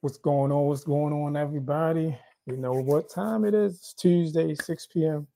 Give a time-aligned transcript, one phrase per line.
[0.00, 0.66] what's going on?
[0.66, 2.16] What's going on, everybody?
[2.46, 3.76] You know what time it is?
[3.76, 5.26] It's Tuesday, 6 p.m.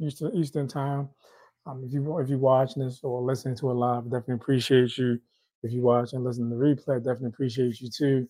[0.00, 1.08] Eastern Eastern time.
[1.66, 5.20] Um, if you if you're watching this or listening to it live, definitely appreciate you.
[5.62, 8.28] If you watch and listen to the replay, definitely appreciate you too.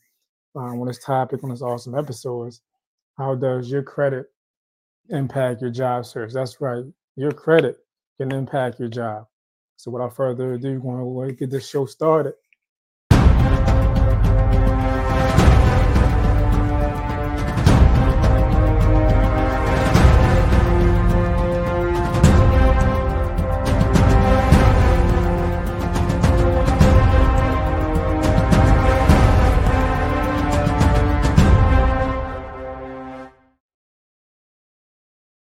[0.54, 2.60] Um, on this topic, on this awesome episodes,
[3.16, 4.26] how does your credit
[5.08, 6.32] impact your job search?
[6.32, 6.84] That's right,
[7.16, 7.78] your credit
[8.18, 9.26] can impact your job.
[9.76, 12.34] So without further ado, we're going to get this show started.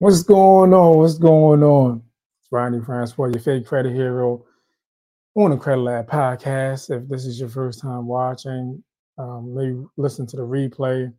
[0.00, 0.98] What's going on?
[0.98, 2.04] What's going on?
[2.40, 4.44] It's Ronnie Francois, for your fake credit hero
[5.34, 6.96] on the Credit Lab podcast.
[6.96, 8.80] If this is your first time watching,
[9.18, 11.12] um, maybe listen to the replay.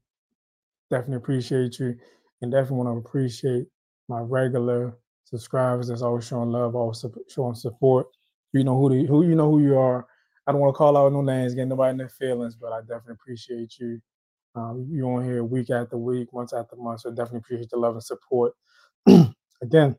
[0.89, 1.97] Definitely appreciate you,
[2.41, 3.67] and definitely want to appreciate
[4.07, 8.07] my regular subscribers that's always showing love, always showing support.
[8.53, 10.07] You know who the, who you know who you are.
[10.47, 12.79] I don't want to call out no names, get nobody in their feelings, but I
[12.79, 13.99] definitely appreciate you.
[14.55, 17.95] Um, you on here week after week, month after month, so definitely appreciate the love
[17.95, 18.53] and support.
[19.61, 19.95] Again,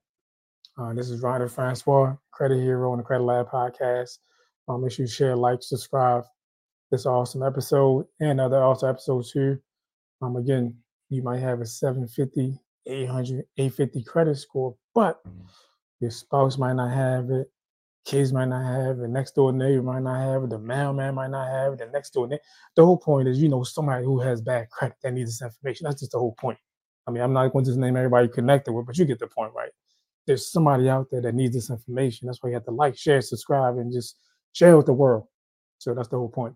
[0.79, 4.19] uh, this is Ronnie Francois, Credit Hero on the Credit Lab podcast.
[4.69, 6.25] Um, make sure you share, like, subscribe.
[6.91, 9.61] This awesome episode and other awesome episodes too.
[10.23, 10.77] Um, again,
[11.09, 15.23] you might have a 750, 800, 850 credit score, but
[16.01, 17.49] your spouse might not have it.
[18.05, 19.09] Kids might not have it.
[19.09, 20.51] Next door neighbor might not have it.
[20.51, 21.79] The mailman might not have it.
[21.79, 22.43] The next door neighbor.
[22.75, 25.85] The whole point is, you know, somebody who has bad credit that needs this information.
[25.85, 26.59] That's just the whole point.
[27.07, 29.53] I mean, I'm not going to name everybody connected with, but you get the point,
[29.55, 29.71] right?
[30.27, 32.27] There's somebody out there that needs this information.
[32.27, 34.17] That's why you have to like, share, subscribe, and just
[34.53, 35.25] share with the world.
[35.79, 36.55] So that's the whole point.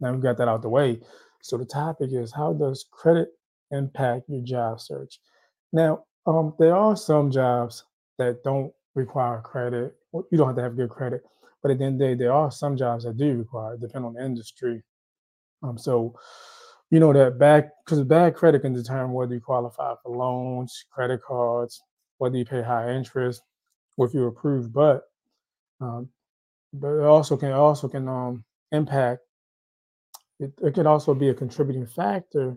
[0.00, 1.00] Now we got that out the way.
[1.42, 3.28] So the topic is how does credit
[3.70, 5.20] impact your job search?
[5.72, 7.84] Now, um, there are some jobs
[8.18, 9.94] that don't require credit.
[10.12, 11.22] You don't have to have good credit,
[11.62, 14.06] but at the end of the day, there are some jobs that do require, depending
[14.06, 14.82] on the industry.
[15.62, 16.14] Um, so
[16.90, 21.20] you know that bad because bad credit can determine whether you qualify for loans, credit
[21.22, 21.82] cards,
[22.18, 23.42] whether you pay high interest,
[23.96, 24.72] or if you're approved.
[24.72, 25.02] But
[25.80, 26.08] um,
[26.72, 29.22] but it also can also can um, impact.
[30.38, 32.56] It, it can also be a contributing factor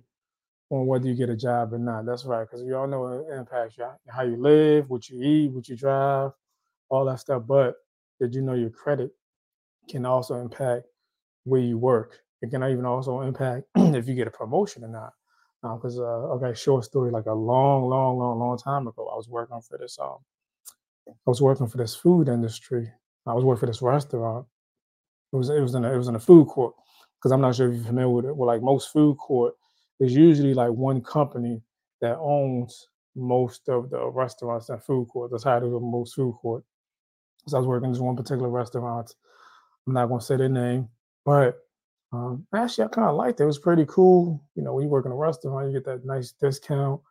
[0.70, 2.06] on whether you get a job or not.
[2.06, 5.68] That's right, because we all know it impacts how you live, what you eat, what
[5.68, 6.32] you drive,
[6.90, 7.44] all that stuff.
[7.48, 7.76] But
[8.20, 9.12] did you know your credit
[9.90, 10.86] can also impact
[11.46, 12.20] where you work?
[12.42, 15.14] It can even also impact if you get a promotion or not.
[15.62, 16.04] Because uh,
[16.36, 19.78] okay, short story, like a long, long, long, long time ago, I was working for
[19.78, 19.98] this.
[20.00, 20.18] Um,
[21.10, 22.90] I was working for this food industry.
[23.26, 24.46] I was working for this restaurant.
[25.34, 26.76] It was it was in a, it was in a food court.
[27.18, 28.36] Because I'm not sure if you're familiar with it.
[28.36, 29.54] Well, like most food court,
[30.00, 31.62] there's usually like one company
[32.00, 35.32] that owns most of the restaurants and food court.
[35.32, 36.64] That's how is with most food court.
[37.48, 39.14] So I was working in this one particular restaurant.
[39.86, 40.88] I'm not gonna say their name,
[41.26, 41.58] but
[42.12, 43.44] um, actually, I kind of liked it.
[43.44, 44.44] It was pretty cool.
[44.56, 47.02] You know, when you work in a restaurant, you get that nice discount.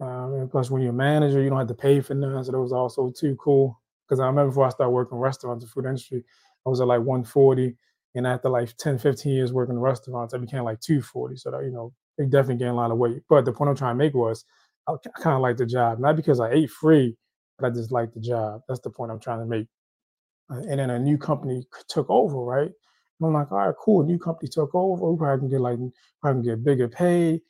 [0.00, 2.44] Um, and plus, when you're a manager, you don't have to pay for nothing.
[2.44, 3.80] So that was also too cool.
[4.06, 6.24] Because I remember before I started working in restaurants, the food industry,
[6.66, 7.76] I was at like 140.
[8.14, 11.36] And after like 10, 15 years working in restaurants, I became like 240.
[11.36, 13.22] So that, you know, they definitely gained a lot of weight.
[13.28, 14.44] But the point I'm trying to make was
[14.88, 17.16] I, I kind of like the job, not because I ate free,
[17.58, 18.62] but I just liked the job.
[18.66, 19.66] That's the point I'm trying to make.
[20.50, 22.72] Uh, and then a new company took over, right?
[23.20, 24.04] And I'm like, all right, cool.
[24.04, 25.10] New company took over.
[25.10, 25.78] We probably can get like
[26.20, 27.40] probably can get bigger pay,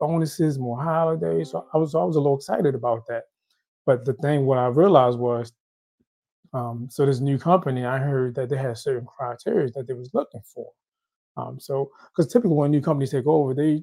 [0.00, 1.50] bonuses, more holidays.
[1.50, 3.24] So I was I was a little excited about that.
[3.86, 5.52] But the thing, what I realized was,
[6.52, 10.10] um, so this new company, I heard that they had certain criteria that they was
[10.14, 10.70] looking for.
[11.36, 13.82] Um, so because typically when new companies take over, they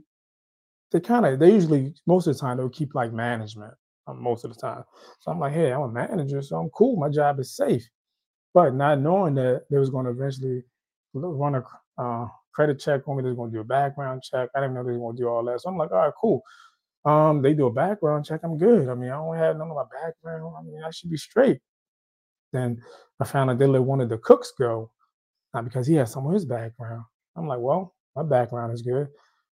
[0.91, 3.73] they kind of they usually most of the time they'll keep like management
[4.07, 4.83] um, most of the time.
[5.19, 6.97] So I'm like, hey, I'm a manager, so I'm cool.
[6.97, 7.87] My job is safe.
[8.53, 10.63] But not knowing that they was going to eventually
[11.15, 11.63] run a
[12.01, 13.23] uh, credit check on me.
[13.23, 14.49] They're going to do a background check.
[14.55, 15.61] I didn't know they were going to do all that.
[15.61, 16.41] So I'm like, all right, cool.
[17.05, 18.41] Um, they do a background check.
[18.43, 18.89] I'm good.
[18.89, 20.55] I mean, I don't have none of my background.
[20.57, 21.59] I mean, I should be straight.
[22.51, 22.81] Then
[23.19, 24.91] I found out they let one of the cooks go,
[25.53, 27.03] not because he had some of his background.
[27.35, 29.07] I'm like, well, my background is good.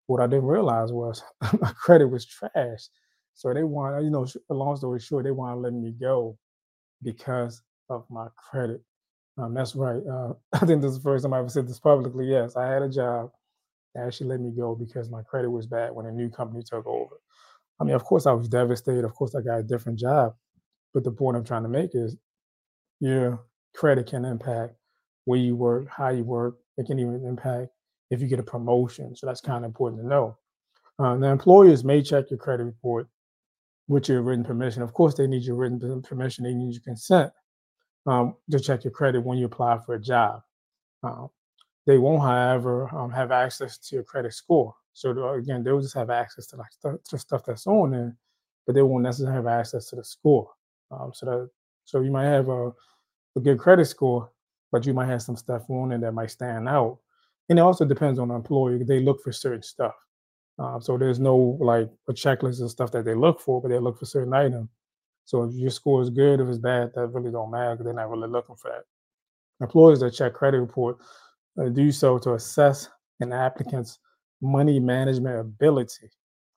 [0.07, 1.23] What I didn't realize was
[1.59, 2.89] my credit was trash.
[3.33, 6.37] So they want, you know, long story short, they want to let me go
[7.01, 8.81] because of my credit.
[9.39, 10.01] Um, that's right.
[10.05, 12.25] Uh, I think this is the first time I ever said this publicly.
[12.25, 13.31] Yes, I had a job
[13.95, 16.85] that actually let me go because my credit was bad when a new company took
[16.85, 17.15] over.
[17.79, 19.05] I mean, of course, I was devastated.
[19.05, 20.35] Of course, I got a different job.
[20.93, 22.17] But the point I'm trying to make is
[22.99, 23.41] your
[23.75, 24.73] credit can impact
[25.25, 26.57] where you work, how you work.
[26.77, 27.69] It can even impact
[28.09, 29.15] if you get a promotion.
[29.15, 30.37] So that's kind of important to know.
[30.97, 33.07] Uh, the employers may check your credit report
[33.87, 34.81] with your written permission.
[34.81, 36.43] Of course, they need your written permission.
[36.43, 37.31] They need your consent
[38.09, 40.41] um, to check your credit when you apply for a job.
[41.03, 41.27] Uh,
[41.85, 44.75] they won't, however, um, have access to your credit score.
[44.93, 48.15] So again, they'll just have access to like st- to stuff that's on there,
[48.65, 50.49] but they won't necessarily have access to the score.
[50.91, 51.49] Um, so that
[51.85, 52.69] so you might have a,
[53.35, 54.31] a good credit score,
[54.71, 56.97] but you might have some stuff on it that might stand out.
[57.47, 58.83] And it also depends on the employer.
[58.83, 59.95] They look for certain stuff.
[60.57, 63.79] Uh, so there's no like a checklist of stuff that they look for, but they
[63.79, 64.69] look for certain items.
[65.29, 67.93] So if your score is good, if it's bad, that really don't matter because they're
[67.93, 68.83] not really looking for that.
[69.63, 70.97] Employers that check credit report
[71.61, 72.89] uh, do so to assess
[73.19, 73.99] an applicant's
[74.41, 76.09] money management ability.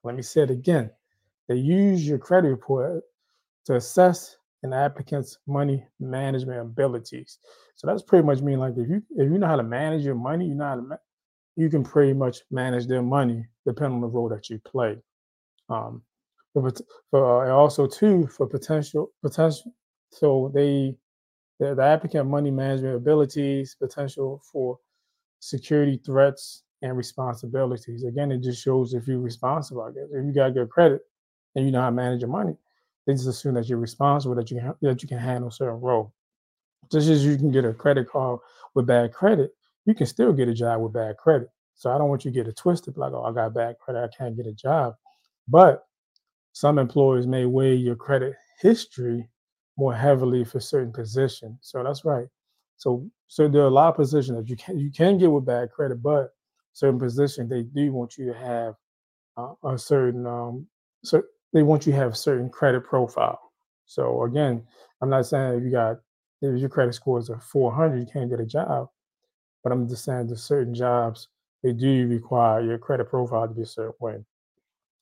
[0.04, 0.90] Let me say it again.
[1.50, 3.02] They use your credit report
[3.66, 7.40] to assess an applicant's money management abilities.
[7.74, 10.14] So that's pretty much mean like if you if you know how to manage your
[10.14, 10.96] money, you know how to ma-
[11.56, 14.96] you can pretty much manage their money depending on the role that you play.
[15.68, 16.02] Um,
[16.52, 16.72] for,
[17.10, 19.72] for uh, also too for potential potential,
[20.10, 20.94] so they
[21.58, 24.78] the, the applicant money management abilities, potential for
[25.38, 28.04] security threats and responsibilities.
[28.04, 29.82] Again, it just shows if you're responsible.
[29.82, 31.02] I guess if you got good credit
[31.54, 32.56] and you know how to manage your money,
[33.06, 36.12] they just assume that you're responsible, that you can, that you can handle certain role.
[36.90, 38.40] Just as you can get a credit card
[38.74, 39.52] with bad credit,
[39.84, 41.48] you can still get a job with bad credit.
[41.74, 44.02] So I don't want you to get it twisted, like, oh, I got bad credit,
[44.02, 44.94] I can't get a job.
[45.48, 45.84] But
[46.52, 49.28] some employers may weigh your credit history
[49.76, 51.58] more heavily for certain positions.
[51.62, 52.28] So that's right.
[52.76, 55.46] So so there are a lot of positions that you can you can get with
[55.46, 56.30] bad credit, but
[56.72, 58.74] certain positions they do want you to have
[59.36, 60.66] uh, a certain um
[61.04, 61.22] so
[61.52, 63.40] they want you to have certain credit profile.
[63.86, 64.62] So again,
[65.00, 65.98] I'm not saying if you got
[66.40, 68.88] if your credit score is a 400, you can't get a job,
[69.62, 71.28] but I'm just saying there's certain jobs
[71.62, 74.24] they do require your credit profile to be a certain way.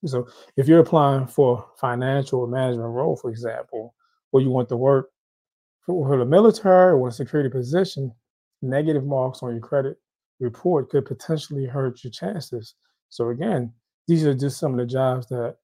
[0.06, 3.94] So if you're applying for financial management role, for example,
[4.30, 5.10] where you want to work
[5.84, 8.12] for the military or a security position,
[8.62, 9.98] negative marks on your credit
[10.38, 12.74] report could potentially hurt your chances.
[13.08, 13.72] So again,
[14.08, 15.56] these are just some of the jobs that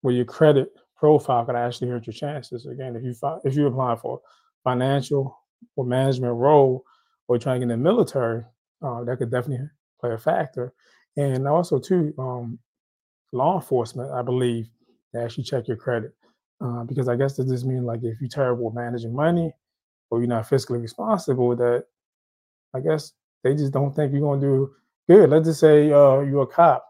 [0.00, 2.66] where your credit profile could actually hurt your chances.
[2.66, 4.20] Again, if you if you apply for
[4.64, 5.38] financial
[5.76, 6.84] or management role
[7.26, 8.44] or trying to get in the military,
[8.82, 9.68] uh, that could definitely
[10.00, 10.72] play a factor.
[11.16, 12.58] And also too, um,
[13.32, 14.68] law enforcement, I believe,
[15.12, 16.12] they actually check your credit.
[16.60, 19.52] Uh, because I guess does this mean like if you're terrible managing money
[20.10, 21.84] or you're not fiscally responsible, that
[22.74, 23.12] I guess
[23.44, 24.70] they just don't think you're gonna do
[25.08, 25.30] good.
[25.30, 26.84] Let's just say uh, you're a cop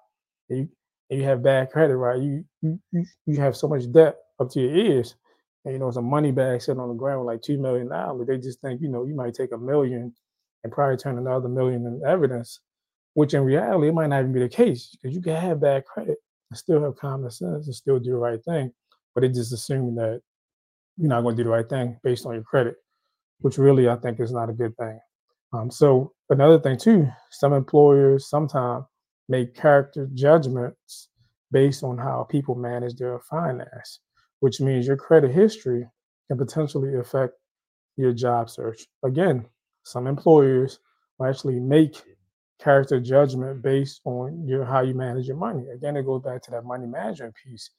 [0.48, 0.68] and you,
[1.10, 2.20] and you have bad credit, right?
[2.20, 2.78] You, you
[3.26, 5.16] you have so much debt up to your ears,
[5.64, 8.26] and you know some money bag sitting on the ground with like two million dollars.
[8.26, 10.14] They just think you know you might take a million
[10.64, 12.60] and probably turn another million in evidence,
[13.12, 15.84] which in reality it might not even be the case because you can have bad
[15.84, 16.16] credit
[16.50, 18.72] and still have common sense and still do the right thing
[19.18, 20.20] but they just assume that
[20.96, 22.76] you're not going to do the right thing based on your credit,
[23.40, 25.00] which really I think is not a good thing.
[25.52, 28.84] Um, so another thing too, some employers sometimes
[29.28, 31.08] make character judgments
[31.50, 33.98] based on how people manage their finance,
[34.38, 35.84] which means your credit history
[36.28, 37.32] can potentially affect
[37.96, 38.86] your job search.
[39.04, 39.46] Again,
[39.82, 40.78] some employers
[41.18, 42.00] will actually make
[42.62, 45.68] character judgment based on your how you manage your money.
[45.68, 47.70] Again, it goes back to that money management piece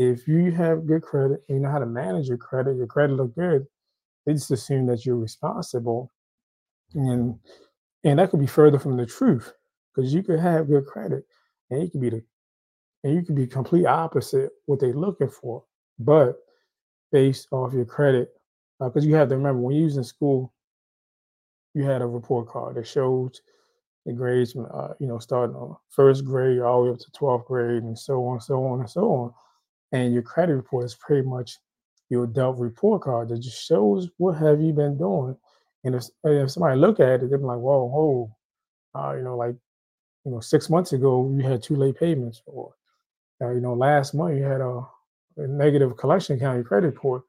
[0.00, 3.12] if you have good credit, and you know how to manage your credit, your credit
[3.16, 3.66] look good,
[4.24, 6.10] they just assume that you're responsible.
[6.94, 7.38] And
[8.02, 9.52] and that could be further from the truth
[9.94, 11.24] because you could have good credit
[11.68, 12.22] and you could be the
[13.04, 15.64] and you could be complete opposite what they're looking for.
[15.98, 16.36] But
[17.12, 18.30] based off your credit,
[18.78, 20.54] because uh, you have to remember when you was in school,
[21.74, 23.38] you had a report card that showed
[24.06, 27.46] the grades, uh, you know, starting on first grade all the way up to 12th
[27.46, 29.34] grade and so on, so on, and so on
[29.92, 31.58] and your credit report is pretty much
[32.08, 35.36] your adult report card that just shows what have you been doing.
[35.84, 38.36] And if, if somebody look at it, they're like, "Whoa, whoa,
[38.94, 39.54] uh, you know, like
[40.24, 42.74] you know, six months ago you had two late payments, or
[43.42, 44.82] uh, you know, last month you had a,
[45.38, 47.22] a negative collection account your credit report."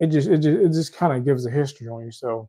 [0.00, 2.12] It just it just it just kind of gives a history on you.
[2.12, 2.48] So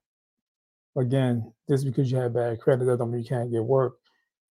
[0.97, 3.93] again, just because you have bad credit doesn't mean you can't get work.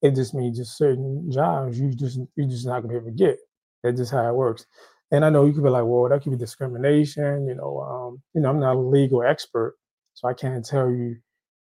[0.02, 3.12] It just means just certain jobs you just you just not gonna be able to
[3.12, 3.38] get.
[3.82, 4.66] That's just how it works.
[5.12, 7.46] And I know you could be like, well, that could be discrimination.
[7.46, 9.76] You know, um, you know, I'm not a legal expert,
[10.14, 11.16] so I can't tell you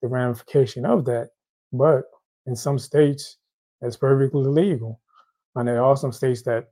[0.01, 1.29] the ramification of that.
[1.71, 2.03] But
[2.45, 3.37] in some states,
[3.81, 5.01] that's perfectly legal,
[5.55, 6.67] and there are some states that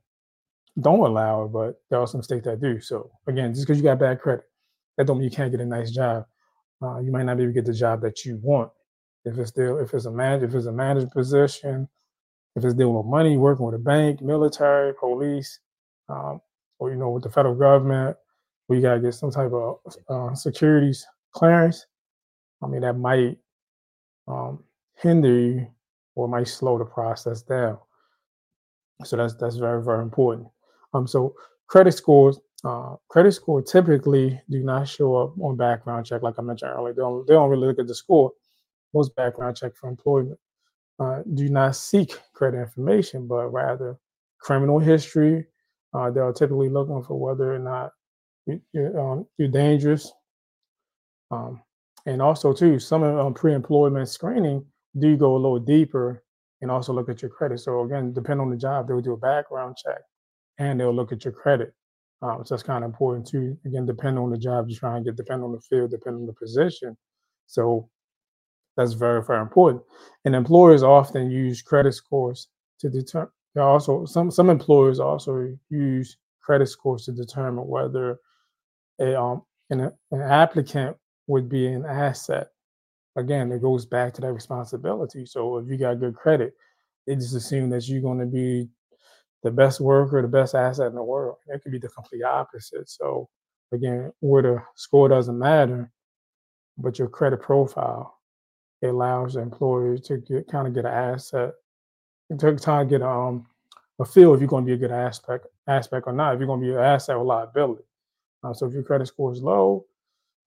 [0.80, 2.80] don't allow it, but there are some states that do.
[2.80, 4.44] So again, just because you got bad credit,
[4.96, 6.24] that don't mean you can't get a nice job.
[6.82, 8.70] Uh, you might not be able to get the job that you want.
[9.24, 11.88] if it's still if it's a man if it's a manager position,
[12.56, 15.60] if it's dealing with money, working with a bank, military, police,
[16.08, 16.40] um,
[16.78, 18.16] or you know with the federal government,
[18.68, 21.86] we gotta get some type of uh, securities clearance.
[22.62, 23.38] I mean that might
[24.28, 24.64] um,
[24.96, 25.66] hinder you
[26.16, 27.78] or might slow the process down.
[29.04, 30.48] So that's that's very very important.
[30.94, 31.34] Um, so
[31.68, 36.42] credit scores, uh, credit score typically do not show up on background check, like I
[36.42, 36.94] mentioned earlier.
[36.94, 38.32] They don't they don't really look at the score.
[38.94, 40.38] Most background check for employment
[40.98, 43.98] uh, do not seek credit information, but rather
[44.38, 45.46] criminal history.
[45.94, 47.90] Uh, they are typically looking for whether or not
[48.46, 50.10] you, you're, um, you're dangerous.
[51.30, 51.60] Um,
[52.06, 54.64] and also, too, some um, pre-employment screening
[54.98, 56.22] do go a little deeper
[56.60, 57.60] and also look at your credit.
[57.60, 60.00] So again, depending on the job, they'll do a background check
[60.58, 61.74] and they'll look at your credit.
[62.22, 63.58] Um, so that's kind of important too.
[63.64, 66.26] Again, depending on the job you're trying to get, depending on the field, depending on
[66.26, 66.96] the position.
[67.46, 67.88] So
[68.76, 69.82] that's very, very important.
[70.24, 72.48] And employers often use credit scores
[72.78, 73.30] to determine.
[73.56, 78.18] Also, some some employers also use credit scores to determine whether
[78.98, 82.48] a um an, an applicant would be an asset.
[83.16, 85.26] Again, it goes back to that responsibility.
[85.26, 86.54] So if you got good credit,
[87.06, 88.68] they just assume that you're going to be
[89.42, 91.36] the best worker, the best asset in the world.
[91.48, 92.88] It could be the complete opposite.
[92.88, 93.28] So
[93.72, 95.90] again, where the score doesn't matter,
[96.78, 98.18] but your credit profile
[98.82, 101.52] it allows the employer to get kind of get an asset
[102.30, 103.46] and to kind of get um
[104.00, 106.34] a feel if you're going to be a good aspect aspect or not.
[106.34, 107.84] If you're going to be an asset or liability.
[108.42, 109.86] Uh, so if your credit score is low,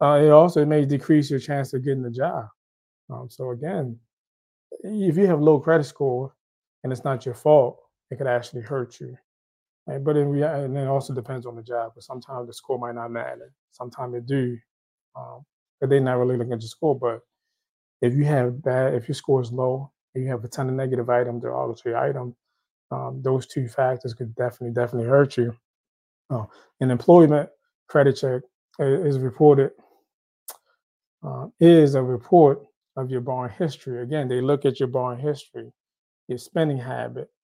[0.01, 2.49] uh, it also may decrease your chance of getting the job.
[3.09, 3.97] Um, so again,
[4.83, 6.33] if you have low credit score
[6.83, 7.79] and it's not your fault,
[8.11, 9.17] it could actually hurt you.
[9.87, 11.93] And, but in reality, and it also depends on the job.
[11.95, 13.51] But sometimes the score might not matter.
[13.71, 14.57] Sometimes it do,
[15.15, 15.45] um,
[15.79, 16.97] but they're not really looking at your score.
[16.97, 17.21] But
[18.01, 20.75] if you have bad, if your score is low, and you have a ton of
[20.75, 22.35] negative items or all three items,
[22.91, 25.55] um, those two factors could definitely, definitely hurt you.
[26.29, 26.45] Uh,
[26.79, 27.49] an employment
[27.87, 28.41] credit check
[28.79, 29.71] is reported
[31.25, 32.61] uh, is a report
[32.97, 34.01] of your borrowing history.
[34.01, 35.71] Again, they look at your borrowing history,
[36.27, 37.34] your spending habit, uh,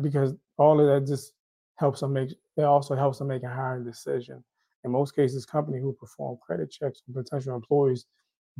[0.00, 1.32] because all of that just
[1.76, 2.34] helps them make.
[2.56, 4.42] It also helps them make a hiring decision.
[4.84, 8.06] In most cases, companies who perform credit checks on potential employees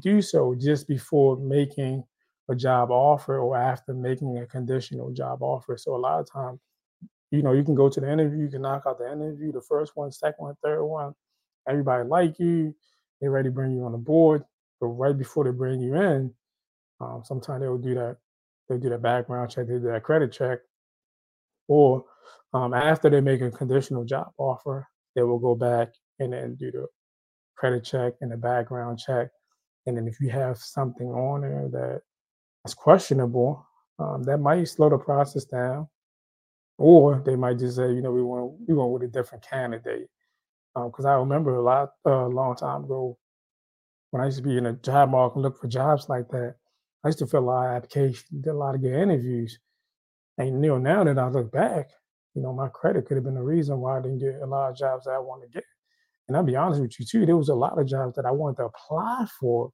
[0.01, 2.05] do so just before making
[2.49, 5.77] a job offer or after making a conditional job offer.
[5.77, 6.61] So a lot of times,
[7.31, 9.61] you know, you can go to the interview, you can knock out the interview, the
[9.61, 11.15] first one, second one, third one.
[11.69, 12.75] Everybody like you,
[13.21, 14.45] they ready to bring you on the board.
[14.81, 16.35] But right before they bring you in,
[17.01, 18.17] um, sometimes they'll do that.
[18.69, 20.61] They'll do that background check, they do that credit check,
[21.73, 22.05] or
[22.53, 25.89] um, after they make a conditional job offer, they will go back
[26.19, 26.87] and then do the
[27.57, 29.29] credit check and the background check.
[29.87, 32.03] And then if you have something on there that
[32.67, 33.67] is questionable,
[33.99, 35.89] um, that might slow the process down.
[36.77, 40.09] Or they might just say, you know, we want we want with a different candidate.
[40.75, 43.17] Because um, I remember a lot uh, a long time ago
[44.11, 46.57] when I used to be in a job market and look for jobs like that.
[47.05, 49.59] I used to fill a lot of applications, did a lot of good interviews.
[50.49, 51.91] And you know, now that I look back,
[52.35, 54.71] you know, my credit could have been the reason why I didn't get a lot
[54.71, 55.65] of jobs that I wanted to get.
[56.29, 58.31] And I'll be honest with you too, there was a lot of jobs that I
[58.31, 59.71] wanted to apply for,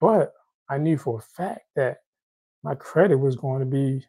[0.00, 0.32] but
[0.68, 1.98] I knew for a fact that
[2.62, 4.04] my credit was going to be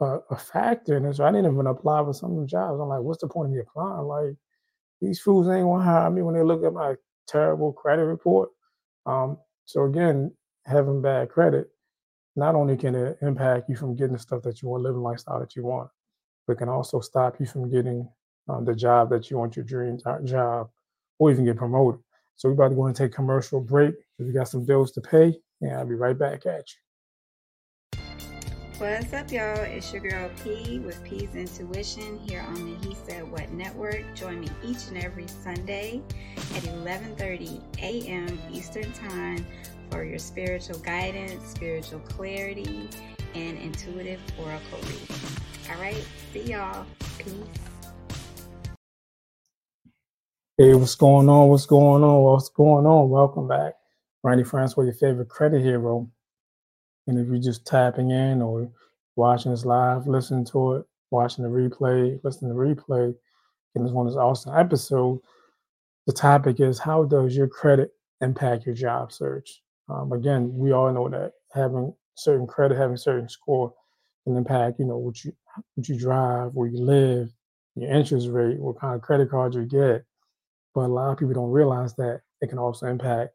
[0.00, 1.16] a, a factor in it.
[1.16, 2.80] So I didn't even apply for some of the jobs.
[2.80, 4.06] I'm like, what's the point of me applying?
[4.06, 4.36] Like,
[5.00, 6.94] these fools ain't gonna hire me when they look at my
[7.26, 8.50] terrible credit report.
[9.04, 10.32] Um, so again,
[10.64, 11.71] having bad credit
[12.36, 15.40] not only can it impact you from getting the stuff that you want, living lifestyle
[15.40, 15.90] that you want,
[16.46, 18.08] but can also stop you from getting
[18.48, 20.68] um, the job that you want, your dream job,
[21.18, 22.00] or even get promoted.
[22.36, 24.92] So we're about to go and take a commercial break because we got some bills
[24.92, 26.82] to pay, and I'll be right back at you.
[28.78, 29.58] What's up, y'all?
[29.58, 34.02] It's your girl P with P's Intuition here on the He Said What Network.
[34.16, 36.02] Join me each and every Sunday
[36.36, 38.40] at 11:30 a.m.
[38.50, 39.46] Eastern Time
[39.92, 42.88] for your spiritual guidance, spiritual clarity,
[43.34, 45.16] and intuitive oracle reading.
[45.70, 46.86] All right, see y'all.
[47.18, 47.34] Peace.
[50.56, 51.48] Hey, what's going on?
[51.48, 52.22] What's going on?
[52.22, 53.10] What's going on?
[53.10, 53.74] Welcome back.
[54.22, 56.08] Ronnie Francois, your favorite credit hero.
[57.06, 58.70] And if you're just tapping in or
[59.16, 63.14] watching this live, listening to it, watching the replay, listening to the replay,
[63.74, 65.20] and this one is awesome episode.
[66.06, 69.62] The topic is how does your credit impact your job search?
[69.92, 73.74] Um, again, we all know that having certain credit, having certain score
[74.24, 75.32] can impact, you know, what you
[75.74, 77.30] what you drive, where you live,
[77.74, 80.04] your interest rate, what kind of credit card you get.
[80.74, 83.34] But a lot of people don't realize that it can also impact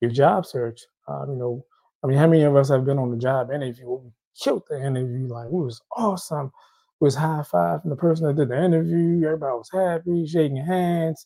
[0.00, 0.82] your job search.
[1.08, 1.64] Um, you know,
[2.04, 3.88] I mean, how many of us have been on the job interview?
[3.88, 6.46] We killed the interview, like it was awesome.
[6.46, 9.24] It was high five from the person that did the interview.
[9.24, 11.24] Everybody was happy, shaking hands.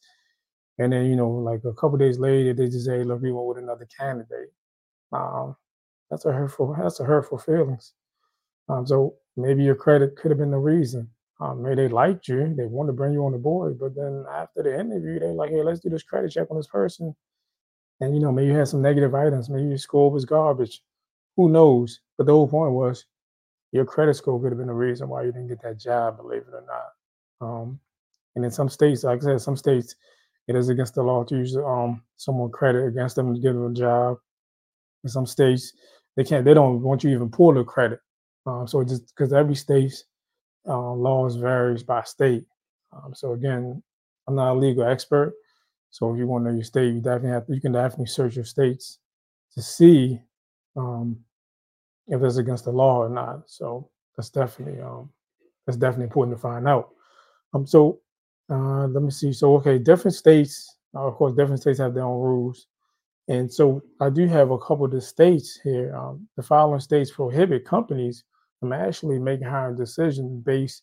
[0.79, 3.47] And then, you know, like a couple days later, they just say, look, we went
[3.47, 4.53] with another candidate.
[5.13, 5.57] Um,
[6.11, 7.93] that's a hurtful, that's a hurtful feelings.
[8.69, 11.09] Um, so maybe your credit could have been the reason.
[11.41, 14.25] Um, maybe they liked you, they wanted to bring you on the board, but then
[14.31, 17.15] after the interview, they're like, hey, let's do this credit check on this person.
[18.01, 20.83] And you know, maybe you had some negative items, maybe your score was garbage.
[21.37, 22.01] Who knows?
[22.19, 23.07] But the whole point was
[23.73, 26.43] your credit score could have been the reason why you didn't get that job, believe
[26.43, 27.47] it or not.
[27.47, 27.81] Um,
[28.37, 29.95] and in some states, like I said, some states
[30.49, 33.71] it is against the law to use um, someone credit against them to give them
[33.71, 34.19] a job.
[35.05, 35.73] In some states,
[36.17, 36.45] they can't.
[36.45, 38.01] They don't want you even pull the credit.
[38.47, 40.05] Um, so just because every state's
[40.69, 42.45] uh, laws varies by state.
[42.93, 43.83] Um, so again,
[44.27, 45.35] I'm not a legal expert.
[45.91, 48.37] So if you want to know your state, you definitely have you can definitely search
[48.37, 48.99] your states
[49.55, 50.21] to see
[50.77, 51.19] um,
[52.09, 53.43] if it's against the law or not.
[53.47, 55.11] So that's definitely um,
[55.67, 56.91] that's definitely important to find out.
[57.55, 58.01] Um, so
[58.51, 59.33] uh, let me see.
[59.33, 62.67] So okay, different states, uh, of course, different states have their own rules.
[63.31, 65.95] And so I do have a couple of the states here.
[65.95, 68.25] Um, the following states prohibit companies
[68.59, 70.83] from actually making hiring decisions based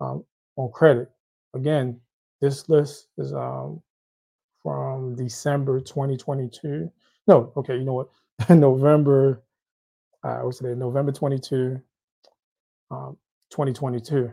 [0.00, 0.24] um,
[0.56, 1.08] on credit.
[1.54, 2.00] Again,
[2.40, 3.80] this list is um,
[4.64, 6.90] from December 2022.
[7.28, 8.08] No, okay, you know what?
[8.50, 9.44] November,
[10.24, 10.74] uh, what's today?
[10.74, 11.80] November 22,
[12.90, 13.16] um,
[13.50, 14.32] 2022.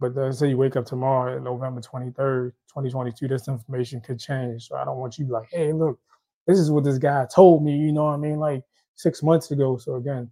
[0.00, 4.66] But let's say you wake up tomorrow, November 23rd, 2022, this information could change.
[4.66, 6.00] So I don't want you to be like, hey, look,
[6.46, 8.38] this is what this guy told me, you know what I mean?
[8.38, 8.62] Like
[8.94, 9.76] six months ago.
[9.76, 10.30] So again,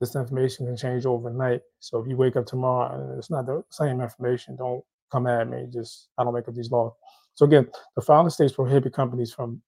[0.00, 1.62] this information can change overnight.
[1.80, 5.48] So if you wake up tomorrow and it's not the same information, don't come at
[5.48, 5.66] me.
[5.72, 6.92] Just I don't make up these laws.
[7.34, 9.62] So again, the following states prohibit companies from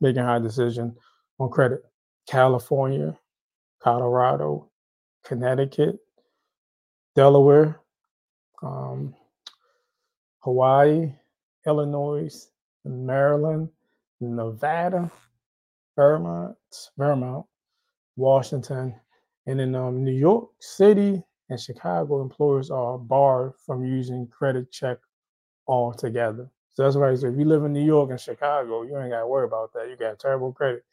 [0.00, 0.94] making high decision
[1.38, 1.82] on credit.
[2.28, 3.18] California,
[3.82, 4.70] Colorado,
[5.24, 5.98] Connecticut,
[7.14, 7.80] Delaware,
[8.62, 9.14] um,
[10.40, 11.12] Hawaii,
[11.66, 12.48] Illinois,
[12.84, 13.68] Maryland,
[14.22, 15.10] Nevada,
[15.96, 16.56] Vermont,
[16.96, 17.46] Vermont,
[18.16, 18.94] Washington,
[19.46, 24.98] and in um, New York City and Chicago, employers are barred from using credit check
[25.66, 26.50] altogether.
[26.74, 29.10] So that's why I said, if you live in New York and Chicago, you ain't
[29.10, 29.90] got to worry about that.
[29.90, 30.84] You got terrible credit.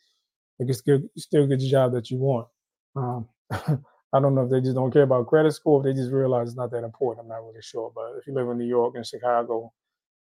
[0.60, 2.48] You can still, still get the job that you want.
[2.96, 3.30] Um,
[4.12, 6.50] I don't know if they just don't care about credit score, if they just realize
[6.50, 7.24] it's not that important.
[7.24, 7.92] I'm not really sure.
[7.94, 9.72] But if you live in New York and Chicago,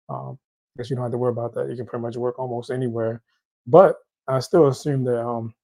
[0.08, 0.38] um,
[0.76, 1.70] Guess you don't have to worry about that.
[1.70, 3.22] You can pretty much work almost anywhere.
[3.66, 3.96] But
[4.28, 5.54] I still assume that um,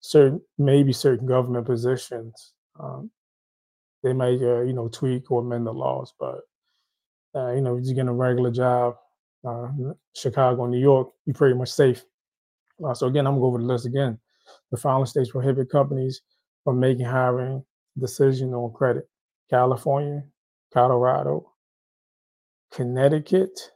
[0.00, 3.10] certain maybe certain government positions um,
[4.02, 6.12] they might uh, you know tweak or amend the laws.
[6.20, 6.40] But
[7.34, 8.96] uh, you know, if you get a regular job,
[9.44, 9.68] uh,
[10.14, 12.04] Chicago, New York, you're pretty much safe.
[12.84, 14.18] Uh, so again, I'm gonna go over the list again.
[14.70, 16.20] The following states prohibit companies
[16.62, 17.64] from making hiring
[17.98, 19.08] decision on credit.
[19.50, 20.24] California,
[20.72, 21.52] Colorado,
[22.72, 23.70] Connecticut,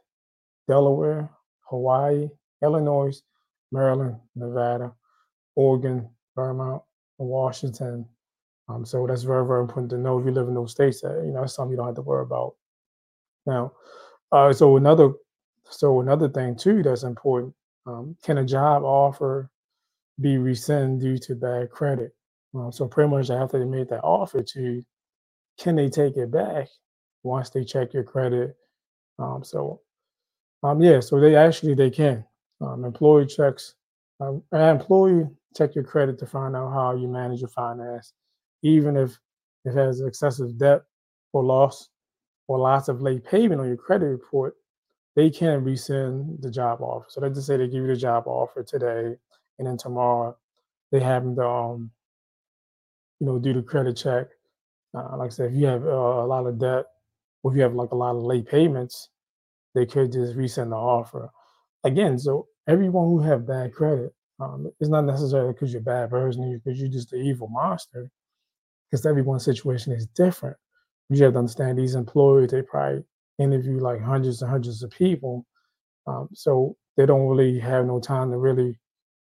[0.69, 1.27] Delaware,
[1.61, 2.29] Hawaii,
[2.61, 3.19] Illinois,
[3.71, 4.93] Maryland, Nevada,
[5.55, 6.83] Oregon, Vermont,
[7.17, 8.05] Washington.
[8.67, 11.23] Um, so that's very, very important to know if you live in those states that
[11.25, 12.53] you know that's something you don't have to worry about.
[13.47, 13.73] Now,
[14.31, 15.13] uh, so another
[15.71, 17.55] so another thing too that's important,
[17.87, 19.49] um, can a job offer
[20.21, 22.13] be rescinded due to bad credit?
[22.53, 24.83] Um, so pretty much after they made that offer to you,
[25.57, 26.67] can they take it back
[27.23, 28.55] once they check your credit?
[29.17, 29.81] Um, so
[30.63, 32.23] um, yeah, so they actually they can.
[32.61, 33.75] Um, employee checks,
[34.19, 38.13] um, employee check your credit to find out how you manage your finance,
[38.61, 39.17] even if
[39.65, 40.81] it has excessive debt
[41.31, 41.89] or loss
[42.47, 44.55] or lots of late payment on your credit report,
[45.15, 47.05] they can rescind the job offer.
[47.09, 49.15] So let's just say they give you the job offer today,
[49.57, 50.35] and then tomorrow
[50.91, 51.91] they happen to um,
[53.19, 54.27] you know, do the credit check.
[54.93, 56.85] Uh, like I said, if you have uh, a lot of debt,
[57.43, 59.09] or if you have like a lot of late payments,
[59.75, 61.29] they could just resend the offer.
[61.83, 66.09] Again, so everyone who have bad credit, um, it's not necessarily because you're a bad
[66.09, 68.09] person, because you're just the evil monster.
[68.89, 70.57] Because everyone's situation is different.
[71.09, 73.03] You have to understand these employers, they probably
[73.37, 75.45] interview like hundreds and hundreds of people.
[76.07, 78.77] Um, so they don't really have no time to really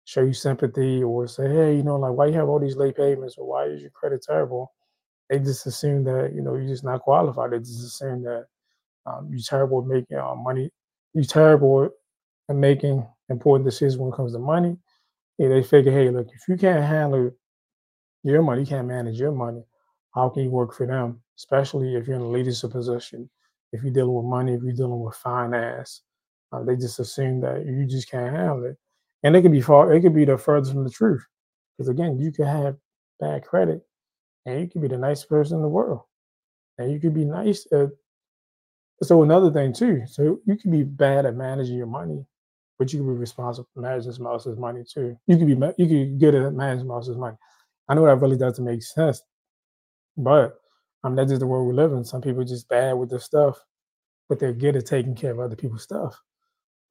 [0.05, 2.97] show you sympathy or say, hey, you know, like why you have all these late
[2.97, 4.73] payments or why is your credit terrible?
[5.31, 7.53] They just assume that you know you're just not qualified.
[7.53, 8.47] They just assume that
[9.07, 10.71] um, you're terrible at making uh, money.
[11.15, 11.91] You're terrible
[12.49, 14.77] at making important decisions when it comes to money.
[15.39, 17.31] Yeah, they figure, hey, look, if you can't handle
[18.23, 19.63] your money, you can't manage your money.
[20.15, 21.21] How can you work for them?
[21.39, 23.29] Especially if you're in a leadership position,
[23.73, 26.03] if you're dealing with money, if you're dealing with finance,
[26.53, 28.77] uh, they just assume that you just can't handle it
[29.25, 31.25] and it could be far it could be the furthest from the truth
[31.77, 32.77] Because again, you could have
[33.19, 33.83] bad credit
[34.47, 36.03] and you could be the nicest person in the world.
[36.79, 37.91] And you could be nice at
[39.03, 42.25] so another thing too, so you can be bad at managing your money,
[42.79, 45.17] but you can be responsible for managing someone else's money too.
[45.27, 47.37] You can be you can be good at managing someone else's money.
[47.89, 49.23] I know that really doesn't make sense,
[50.17, 50.55] but
[51.03, 52.05] I mean that's just the world we live in.
[52.05, 53.59] Some people just bad with their stuff,
[54.29, 56.21] but they're good at taking care of other people's stuff.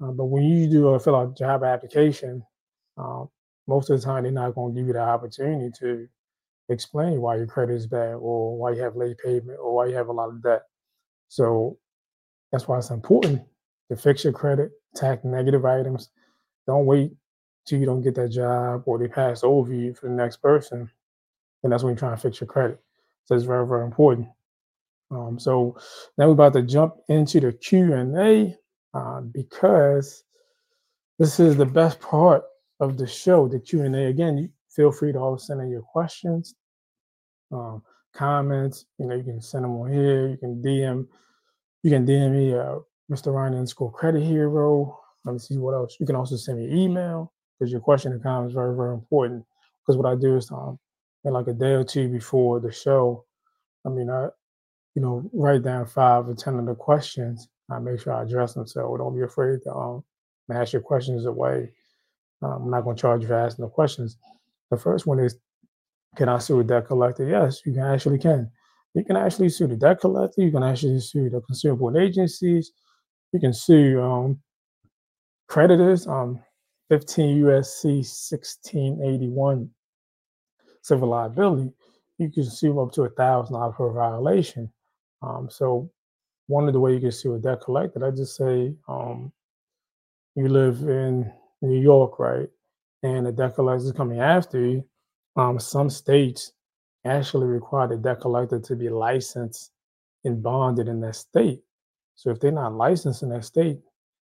[0.02, 2.44] Uh, but when you do a fill out job application,
[2.98, 3.30] um,
[3.68, 6.08] most of the time they're not going to give you the opportunity to
[6.70, 9.96] explain why your credit is bad or why you have late payment or why you
[9.96, 10.63] have a lot of debt.
[11.30, 11.78] So
[12.54, 13.42] that's why it's important
[13.89, 16.12] to fix your credit, tack negative items.
[16.68, 17.12] Don't wait
[17.66, 20.89] till you don't get that job or they pass over you for the next person.
[21.63, 22.80] And that's when you're trying to fix your credit.
[23.26, 24.28] So it's very, very important.
[25.10, 25.76] Um, so
[26.18, 28.56] now we're about to jump into the Q and A
[28.94, 30.24] uh, because
[31.18, 32.44] this is the best part
[32.80, 34.06] of the show, the Q and A.
[34.06, 36.54] Again, feel free to always send in your questions,
[37.52, 37.82] um,
[38.13, 38.86] comments.
[39.00, 40.28] You know, you can send them on here.
[40.28, 41.08] You can DM.
[41.84, 42.80] You can DM me, uh,
[43.12, 43.34] Mr.
[43.34, 44.98] Ryan in School Credit Hero.
[45.26, 45.98] Let me see what else.
[46.00, 48.93] You can also send me an email because your question and comment is very, very
[48.93, 49.46] important.
[49.82, 50.80] Because what I do is, um,
[51.26, 53.26] in like a day or two before the show,
[53.86, 54.30] I mean, I,
[54.96, 57.50] you know, write down five or ten of the questions.
[57.69, 58.65] I make sure I address them.
[58.65, 60.04] So don't be afraid to um,
[60.52, 61.69] ask your questions away.
[62.41, 64.17] Um, I'm not going to charge you for asking the questions.
[64.72, 65.38] The first one is,
[66.15, 67.28] can I sue a debt collector?
[67.28, 68.52] Yes, you can actually can.
[68.93, 70.41] You can actually sue the debt collector.
[70.41, 72.71] You can actually sue the consumer board agencies.
[73.32, 74.39] You can sue um,
[75.47, 76.08] creditors.
[76.08, 76.39] Um,
[76.89, 79.69] 15 USC 1681
[80.84, 81.71] civil liability.
[82.19, 84.71] You can sue up to a thousand dollars per violation.
[85.21, 85.89] Um, so
[86.47, 89.32] one of the way you can sue a debt collector, let's just say um,
[90.36, 92.49] you live in New York, right?
[93.01, 94.86] And the debt collector is coming after you.
[95.36, 96.51] Um, some states
[97.06, 99.72] actually require the debt collector to be licensed
[100.24, 101.62] and bonded in that state.
[102.16, 103.80] So if they're not licensed in that state,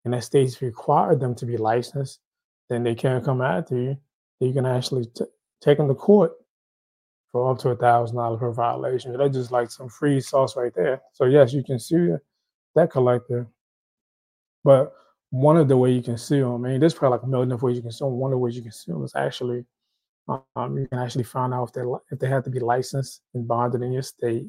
[0.04, 2.20] and that state's require them to be licensed,
[2.68, 3.98] then they can't come after you.
[4.40, 5.24] You can actually t-
[5.60, 6.32] take them to court
[7.30, 9.16] for up to a thousand dollars per violation.
[9.16, 11.02] That's just like some free sauce right there.
[11.12, 12.18] So yes, you can sue
[12.74, 13.46] that collector,
[14.64, 14.92] but
[15.30, 17.52] one of the way you can sue them, I mean, there's probably like a million
[17.52, 18.14] of ways you can sue them.
[18.14, 19.64] One of the ways you can sue them is actually
[20.56, 23.48] um, you can actually find out if they if they have to be licensed and
[23.48, 24.48] bonded in your state,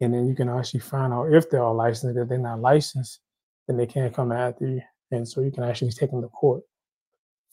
[0.00, 2.18] and then you can actually find out if they are licensed.
[2.18, 3.20] If they're not licensed,
[3.66, 6.62] then they can't come after you, and so you can actually take them to court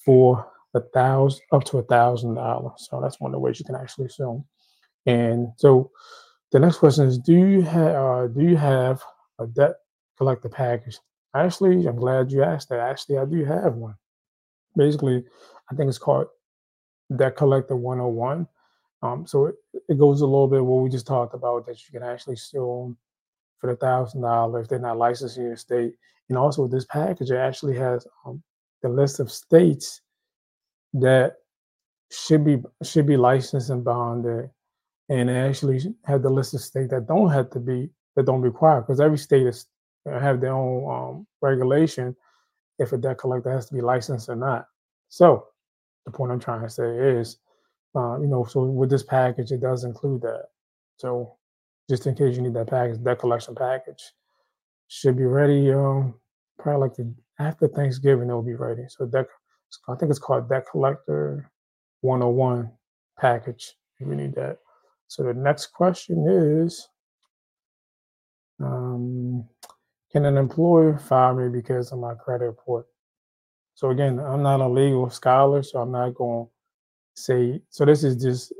[0.06, 2.88] for a thousand up to a thousand dollars.
[2.89, 4.43] So that's one of the ways you can actually sue.
[5.06, 5.91] And so
[6.51, 9.01] the next question is: Do you have uh, do you have
[9.39, 9.75] a debt
[10.17, 10.99] collector package?
[11.36, 12.79] Actually, I'm glad you asked that.
[12.79, 13.95] Actually, I do have one.
[14.75, 15.23] Basically,
[15.71, 16.27] I think it's called
[17.17, 18.47] Debt Collector 101.
[19.02, 19.56] Um, so it,
[19.89, 22.86] it goes a little bit what we just talked about that you can actually sue
[22.86, 22.97] them
[23.60, 25.93] for the thousand dollars if they're not licensed in your state.
[26.30, 28.41] And also, this package actually has um,
[28.82, 30.02] the list of states
[30.93, 31.36] that
[32.12, 34.49] should be should be licensed and bonded,
[35.10, 38.41] and it actually have the list of states that don't have to be that don't
[38.41, 39.65] require because every state is
[40.06, 42.15] have their own um, regulation
[42.80, 44.67] if a debt collector has to be licensed or not.
[45.10, 45.47] So
[46.06, 47.38] the point I'm trying to say is,
[47.96, 50.46] uh, you know, so with this package, it does include that.
[50.98, 51.36] So
[51.89, 54.12] just in case you need that package, that collection package
[54.88, 55.72] should be ready.
[55.72, 56.16] Um,
[56.58, 58.84] probably like the after Thanksgiving, it'll be ready.
[58.88, 59.28] So that
[59.88, 61.50] I think it's called Debt Collector
[62.02, 62.72] 101
[63.20, 63.74] package.
[64.00, 64.58] If you need that.
[65.08, 66.88] So the next question is,
[68.60, 69.48] um,
[70.12, 72.86] can an employer fire me because of my credit report?
[73.75, 76.51] So again, I'm not a legal scholar, so I'm not going to
[77.21, 77.62] say.
[77.69, 78.53] So this is just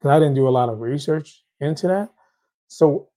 [0.00, 2.10] because I didn't do a lot of research into that.
[2.68, 3.08] So,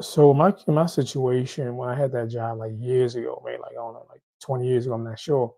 [0.00, 3.74] so my my situation when I had that job like years ago, maybe like I
[3.74, 5.54] don't know, like 20 years ago, I'm not sure.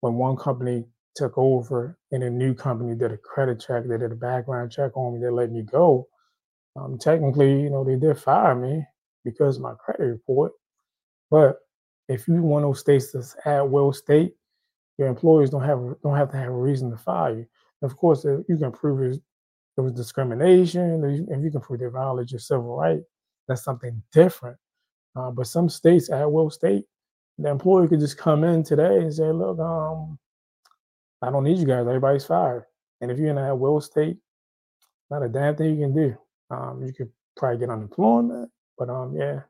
[0.00, 0.84] When one company
[1.16, 4.96] took over and a new company did a credit check, they did a background check
[4.96, 6.08] on me, they let me go.
[6.76, 8.84] Um, technically, you know, they did fire me
[9.24, 10.52] because my credit report,
[11.30, 11.58] but
[12.08, 14.34] if you one of those states that's at will state,
[14.98, 17.46] your employers don't have don't have to have a reason to fire you.
[17.82, 19.18] of course, if you can prove
[19.76, 23.00] there was discrimination, if you can prove they violated your civil right,
[23.48, 24.56] that's something different.
[25.16, 26.84] Uh, but some states, at will state,
[27.38, 30.18] the employer could just come in today and say, "Look, um,
[31.22, 31.86] I don't need you guys.
[31.86, 32.64] Everybody's fired."
[33.00, 34.18] And if you're in at will state,
[35.10, 36.16] not a damn thing you can do.
[36.50, 39.40] Um, you could probably get unemployment, but um, yeah.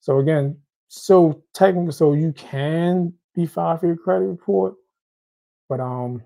[0.00, 0.58] So again,
[1.00, 4.74] so technically, so you can be fired for your credit report,
[5.68, 6.22] but um,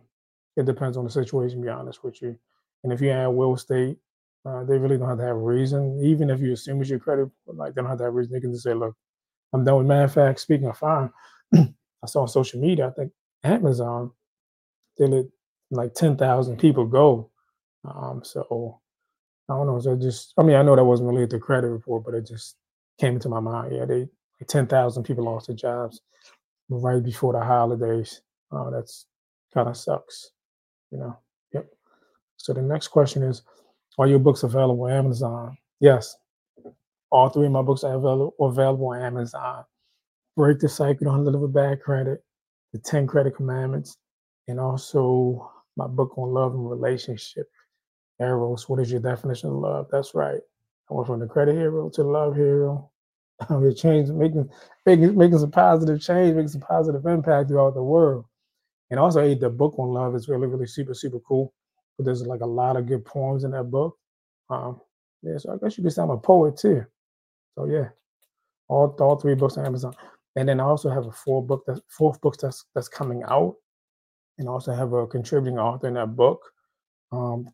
[0.56, 1.60] it depends on the situation.
[1.60, 2.38] To be honest with you,
[2.84, 3.98] and if you're in real estate,
[4.44, 6.00] uh, they really don't have to have a reason.
[6.02, 8.32] Even if you assume it's your credit, like they don't have to have reason.
[8.34, 8.94] They can just say, "Look,
[9.52, 11.10] I'm done." With matter of fact, speaking of fine,
[11.54, 12.88] I saw on social media.
[12.88, 13.12] I think
[13.44, 14.12] Amazon
[14.98, 15.26] they let
[15.70, 17.30] like ten thousand people go.
[17.84, 18.80] Um, so
[19.48, 19.80] I don't know.
[19.80, 22.56] So just, I mean, I know that wasn't related to credit report, but it just
[23.00, 23.74] came into my mind.
[23.76, 24.08] Yeah, they
[24.40, 26.00] like ten thousand people lost their jobs
[26.70, 28.22] right before the holidays.
[28.52, 29.06] Uh, that's
[29.54, 30.30] kind of sucks,
[30.90, 31.18] you know.
[31.54, 31.66] Yep.
[32.36, 33.42] So the next question is,
[33.98, 35.56] are your books available on Amazon?
[35.80, 36.16] Yes.
[37.10, 39.64] All three of my books are available, available on Amazon.
[40.36, 42.22] Break the Cycle, Don't Deliver Bad Credit,
[42.72, 43.96] The 10 Credit Commandments,
[44.48, 47.48] and also my book on love and relationship.
[48.20, 49.86] Eros, what is your definition of love?
[49.92, 50.40] That's right.
[50.90, 52.90] I went from the credit hero to the love hero.
[53.50, 54.50] We're changing, making,
[54.84, 58.24] making, making some positive change, making some positive impact throughout the world.
[58.90, 61.52] And also, hey, the book on love is really, really super, super cool.
[61.96, 63.96] But there's like a lot of good poems in that book.
[64.50, 64.80] Um,
[65.22, 66.84] yeah, so I guess you could say I'm a poet too.
[67.54, 67.88] So yeah,
[68.68, 69.94] all all three books on Amazon.
[70.36, 73.56] And then I also have a four book that fourth book that's that's coming out,
[74.38, 76.40] and also have a contributing author in that book.
[77.10, 77.50] Um,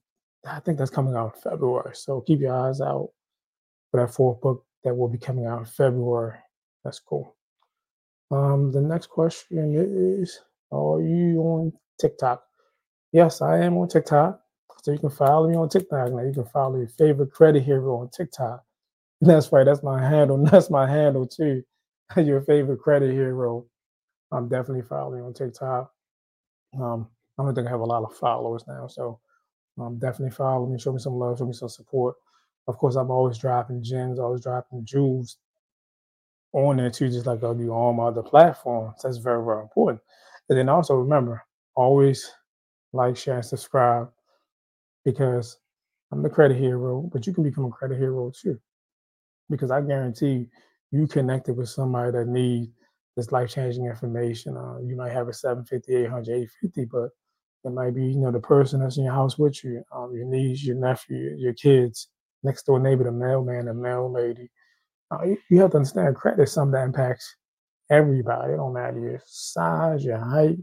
[0.46, 1.94] I think that's coming out in February.
[1.94, 3.08] So keep your eyes out
[3.90, 6.38] for that fourth book that will be coming out in February.
[6.84, 7.36] That's cool.
[8.30, 10.40] Um, the next question is
[10.72, 12.44] Are you on TikTok?
[13.12, 14.40] Yes, I am on TikTok.
[14.82, 16.12] So you can follow me on TikTok.
[16.12, 18.62] Now you can follow your favorite credit hero on TikTok.
[19.20, 19.64] That's right.
[19.64, 20.44] That's my handle.
[20.50, 21.62] That's my handle too.
[22.16, 23.66] your favorite credit hero.
[24.32, 25.90] I'm definitely following on TikTok.
[26.80, 29.20] Um, I don't think I have a lot of followers now, so
[29.80, 32.16] um, definitely follow me, show me some love, show me some support.
[32.66, 35.38] Of course, I'm always dropping gems, always dropping jewels
[36.52, 39.00] on there too, just like I do on my other platforms.
[39.02, 40.00] That's very, very important.
[40.48, 41.42] And then also remember,
[41.74, 42.30] always
[42.92, 44.10] like, share, and subscribe
[45.04, 45.58] because
[46.12, 48.58] I'm the credit hero, but you can become a credit hero too.
[49.50, 50.46] Because I guarantee
[50.90, 52.70] you connected with somebody that needs
[53.16, 54.56] this life changing information.
[54.56, 57.10] Uh, you might have a 750, 800, 850, but
[57.64, 60.26] it might be, you know, the person that's in your house with you, um, your
[60.26, 62.08] niece, your nephew, your kids,
[62.44, 64.50] next door neighbor, the mailman, the mail lady.
[65.10, 67.36] Uh, you, you have to understand credit is something that impacts
[67.90, 68.52] everybody.
[68.52, 70.58] It don't matter your size, your height,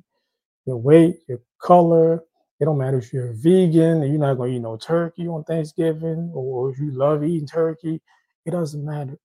[0.65, 2.23] your weight, your color.
[2.59, 5.43] It don't matter if you're vegan and you're not going to eat no turkey on
[5.43, 8.01] Thanksgiving or if you love eating turkey.
[8.45, 9.17] It doesn't matter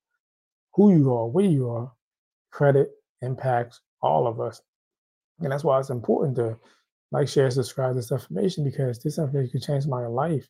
[0.75, 1.92] who you are, where you are.
[2.51, 2.90] Credit
[3.23, 4.62] impacts all of us.
[5.40, 6.59] And that's why it's important to
[7.12, 10.49] like, share, subscribe this information because this information could change my life.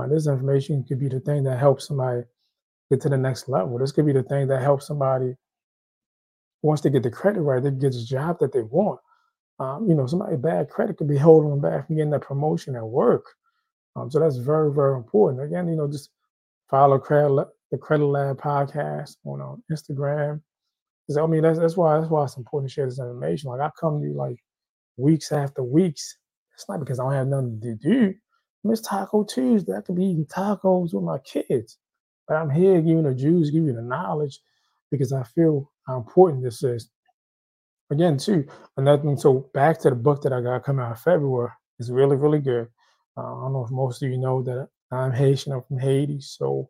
[0.00, 2.22] Uh, this information could be the thing that helps somebody
[2.90, 3.78] get to the next level.
[3.78, 5.36] This could be the thing that helps somebody
[6.62, 9.00] once they get the credit right, they get the job that they want.
[9.58, 12.76] Um, you know, somebody bad credit could be holding them back from getting that promotion
[12.76, 13.24] at work.
[13.96, 15.42] Um, so that's very, very important.
[15.42, 16.10] Again, you know, just
[16.68, 20.40] follow credit, the Credit Lab podcast on uh, Instagram.
[21.18, 23.50] I mean, that's that's why that's why it's important to share this information.
[23.50, 24.36] Like I come to you like
[24.96, 26.16] weeks after weeks.
[26.54, 28.14] It's not because I don't have nothing to do.
[28.64, 29.72] Miss Taco Tuesday.
[29.76, 31.78] I could be eating tacos with my kids.
[32.28, 34.40] But I'm here giving the Jews, giving the knowledge
[34.90, 36.90] because I feel how important this is.
[37.90, 38.46] Again, too,
[38.76, 39.16] another thing.
[39.16, 41.50] So back to the book that I got coming out February.
[41.78, 42.68] It's really, really good.
[43.16, 45.52] Uh, I don't know if most of you know that I'm Haitian.
[45.52, 46.20] I'm from Haiti.
[46.20, 46.68] So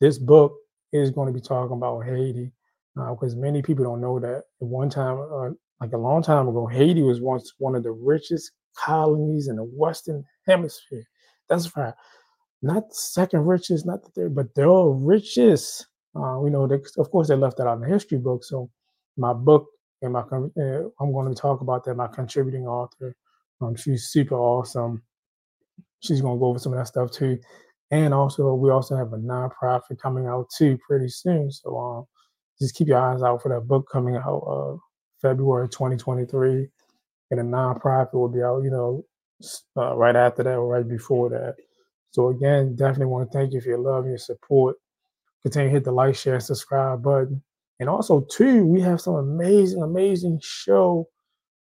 [0.00, 0.54] this book
[0.92, 2.52] is going to be talking about Haiti
[2.94, 6.48] because uh, many people don't know that at one time uh, like a long time
[6.48, 11.04] ago, Haiti was once one of the richest colonies in the Western Hemisphere.
[11.48, 11.94] That's right.
[12.62, 15.86] Not second richest, not the third, but they're all richest.
[16.16, 18.44] Uh, you know, they, of course, they left that out in the history book.
[18.44, 18.70] So
[19.16, 19.66] my book
[20.02, 21.94] and my, uh, I'm going to talk about that.
[21.94, 23.14] My contributing author,
[23.60, 25.02] um, she's super awesome.
[26.00, 27.38] She's going to go over some of that stuff too.
[27.90, 31.50] And also, we also have a nonprofit coming out too pretty soon.
[31.50, 32.04] So um,
[32.60, 34.38] just keep your eyes out for that book coming out.
[34.40, 34.76] Uh,
[35.24, 36.68] February 2023,
[37.30, 39.02] and a nonprofit will be out, you know,
[39.76, 41.56] uh, right after that or right before that.
[42.10, 44.76] So again, definitely want to thank you for your love and your support.
[45.42, 47.42] Continue to hit the like, share, subscribe button.
[47.80, 51.08] And also, too, we have some amazing, amazing show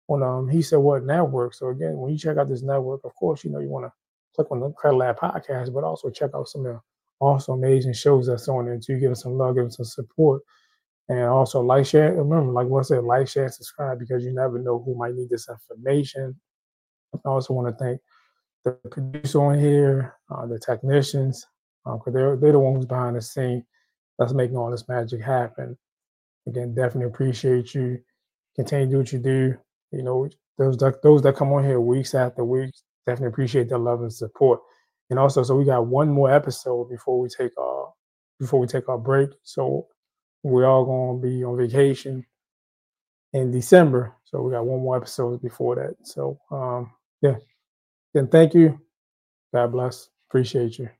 [0.08, 1.54] on um He Said What Network.
[1.54, 3.92] So again, when you check out this network, of course, you know you want to
[4.34, 6.80] click on the Credit Lab podcast, but also check out some of the
[7.20, 9.00] awesome, amazing shows that's on there too.
[9.00, 10.42] Give us some love, give us some support.
[11.08, 12.14] And also like, share.
[12.14, 15.28] Remember, like what I said, like, share, subscribe because you never know who might need
[15.28, 16.38] this information.
[17.24, 18.00] I also want to thank
[18.64, 21.46] the producer on here, uh, the technicians,
[21.84, 23.64] because uh, they're they're the ones behind the scene
[24.18, 25.76] that's making all this magic happen.
[26.48, 28.00] Again, definitely appreciate you.
[28.56, 29.56] Continue to do what you do.
[29.92, 33.78] You know, those that those that come on here weeks after weeks, definitely appreciate the
[33.78, 34.60] love and support.
[35.10, 37.92] And also, so we got one more episode before we take our
[38.40, 39.30] before we take our break.
[39.42, 39.86] So
[40.42, 42.26] we're all going to be on vacation
[43.32, 44.14] in December.
[44.24, 45.96] So we got one more episode before that.
[46.02, 46.90] So um,
[47.22, 47.36] yeah.
[48.14, 48.80] And thank you.
[49.54, 50.10] God bless.
[50.28, 50.90] Appreciate you.